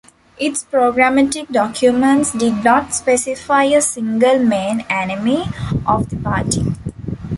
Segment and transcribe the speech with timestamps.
[0.39, 5.45] Its programmatic documents did not specify a single main enemy
[5.85, 6.63] of the party.